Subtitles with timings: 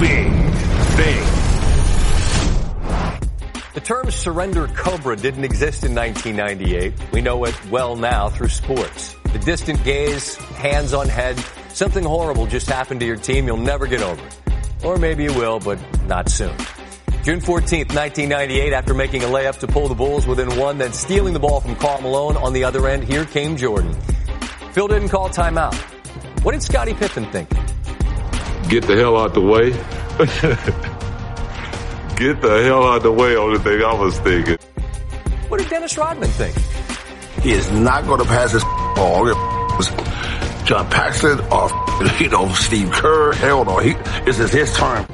[0.00, 0.30] big
[0.96, 1.24] thing.
[3.74, 6.92] The term surrender cobra didn't exist in 1998.
[7.12, 9.14] We know it well now through sports.
[9.32, 11.38] The distant gaze, hands on head,
[11.68, 14.84] something horrible just happened to your team, you'll never get over it.
[14.84, 16.56] Or maybe you will, but not soon.
[17.22, 21.34] June 14th, 1998, after making a layup to pull the Bulls within one, then stealing
[21.34, 23.92] the ball from Karl Malone on the other end, here came Jordan.
[24.72, 25.74] Phil didn't call timeout.
[26.42, 27.50] What did Scottie Pippen think?
[28.68, 29.70] Get the hell out the way.
[32.18, 34.58] Get the hell out the way, only thing I was thinking.
[35.48, 36.54] What did Dennis Rodman think?
[37.42, 39.26] He is not going to pass this ball.
[40.66, 41.70] John Paxson or,
[42.18, 43.32] you know, Steve Kerr.
[43.32, 43.78] Hell no.
[43.78, 43.94] He,
[44.26, 45.06] this is his turn.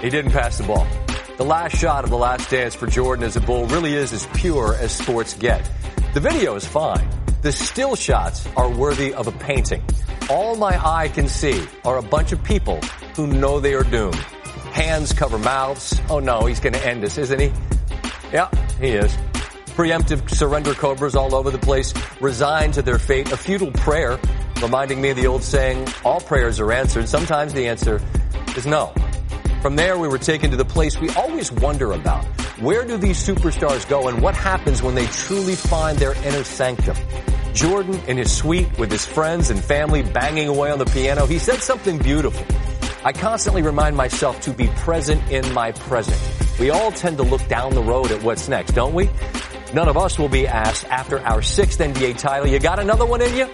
[0.00, 0.88] He didn't pass the ball.
[1.36, 4.26] The last shot of the last dance for Jordan as a Bull really is as
[4.34, 5.70] pure as sports get.
[6.14, 7.08] The video is fine.
[7.42, 9.82] The still shots are worthy of a painting.
[10.28, 12.78] All my eye can see are a bunch of people
[13.16, 14.14] who know they are doomed.
[14.74, 15.98] Hands cover mouths.
[16.10, 17.50] Oh no, he's going to end us, isn't he?
[18.30, 19.16] Yeah, he is.
[19.74, 24.20] Preemptive surrender cobras all over the place, resigned to their fate, a futile prayer,
[24.60, 27.08] reminding me of the old saying, all prayers are answered.
[27.08, 28.02] Sometimes the answer
[28.54, 28.92] is no.
[29.62, 32.26] From there, we were taken to the place we always wonder about.
[32.60, 36.96] Where do these superstars go and what happens when they truly find their inner sanctum?
[37.54, 41.38] Jordan in his suite with his friends and family banging away on the piano, he
[41.38, 42.46] said something beautiful.
[43.04, 46.18] I constantly remind myself to be present in my present.
[46.58, 49.08] We all tend to look down the road at what's next, don't we?
[49.72, 53.22] None of us will be asked after our sixth NBA title, you got another one
[53.22, 53.48] in you?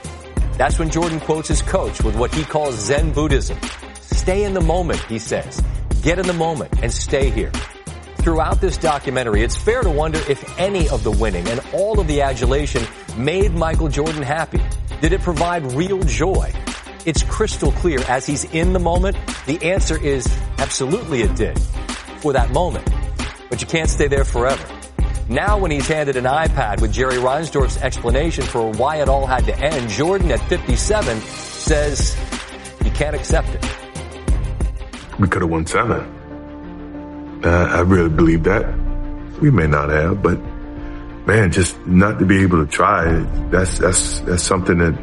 [0.56, 3.58] That's when Jordan quotes his coach with what he calls Zen Buddhism.
[4.00, 5.62] Stay in the moment, he says.
[6.02, 7.52] Get in the moment and stay here.
[8.26, 12.08] Throughout this documentary, it's fair to wonder if any of the winning and all of
[12.08, 12.82] the adulation
[13.16, 14.60] made Michael Jordan happy.
[15.00, 16.52] Did it provide real joy?
[17.04, 19.16] It's crystal clear as he's in the moment.
[19.46, 20.26] The answer is
[20.58, 21.56] absolutely it did
[22.20, 22.90] for that moment.
[23.48, 24.66] But you can't stay there forever.
[25.28, 29.44] Now when he's handed an iPad with Jerry Reinsdorf's explanation for why it all had
[29.44, 32.14] to end, Jordan at 57 says
[32.82, 33.64] he can't accept it
[35.18, 36.15] we could have won seven.
[37.46, 38.66] Uh, I really believe that.
[39.40, 40.36] We may not have, but
[41.28, 43.04] man, just not to be able to try,
[43.50, 44.94] that's, that's, that's something that,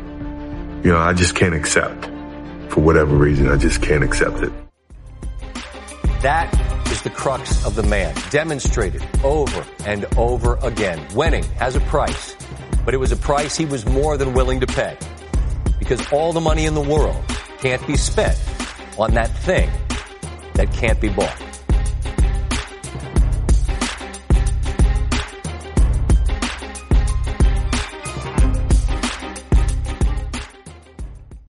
[0.84, 2.04] you know, I just can't accept.
[2.68, 4.52] For whatever reason, I just can't accept it.
[6.22, 6.54] That
[6.92, 11.00] is the crux of the man, demonstrated over and over again.
[11.16, 12.36] Winning has a price,
[12.84, 14.98] but it was a price he was more than willing to pay.
[15.80, 17.24] Because all the money in the world
[17.60, 18.38] can't be spent
[19.00, 19.70] on that thing
[20.56, 21.53] that can't be bought.